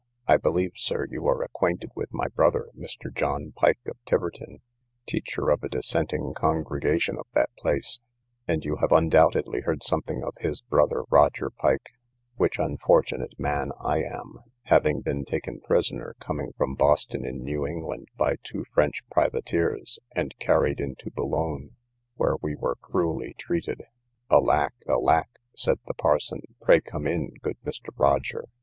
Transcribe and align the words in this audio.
I 0.27 0.37
believe, 0.37 0.71
Sir, 0.77 1.05
you 1.11 1.27
are 1.27 1.43
acquainted 1.43 1.91
with 1.95 2.11
my 2.11 2.27
brother, 2.27 2.69
Mr. 2.75 3.13
John 3.13 3.53
Pike, 3.55 3.77
of 3.85 3.99
Tiverton, 4.03 4.61
teacher 5.05 5.51
of 5.51 5.61
a 5.63 5.69
dissenting 5.69 6.33
congregation 6.33 7.19
of 7.19 7.27
that 7.35 7.51
place; 7.55 7.99
and 8.47 8.65
you 8.65 8.77
have 8.77 8.91
undoubtedly 8.91 9.61
heard 9.61 9.83
something 9.83 10.23
of 10.23 10.33
his 10.39 10.61
brother 10.61 11.03
Roger 11.11 11.51
Pike, 11.51 11.89
which 12.35 12.57
unfortunate 12.57 13.39
man 13.39 13.73
I 13.79 13.99
am, 14.01 14.39
having 14.63 15.01
been 15.01 15.23
taken 15.23 15.61
prisoner 15.61 16.15
coming 16.17 16.51
from 16.57 16.73
Boston 16.73 17.23
in 17.23 17.43
New 17.43 17.67
England, 17.67 18.07
by 18.17 18.37
two 18.41 18.65
French 18.73 19.07
privateers, 19.11 19.99
and 20.15 20.33
carried 20.39 20.79
into 20.79 21.11
Boulogne, 21.11 21.75
where 22.15 22.37
we 22.41 22.55
were 22.55 22.77
cruelly 22.81 23.35
treated. 23.37 23.83
Alack, 24.31 24.73
alack! 24.87 25.29
said 25.55 25.77
the 25.85 25.93
parson; 25.93 26.41
pray 26.59 26.81
come 26.81 27.05
in, 27.05 27.33
good 27.43 27.57
Mr. 27.63 27.89
Roger. 27.95 28.45